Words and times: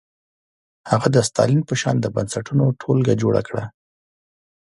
هغه 0.91 1.07
د 1.15 1.17
ستالین 1.29 1.61
په 1.69 1.73
شان 1.81 1.95
د 2.01 2.05
بنسټونو 2.15 2.65
ټولګه 2.81 3.13
جوړه 3.21 3.41
کړه. 3.47 3.63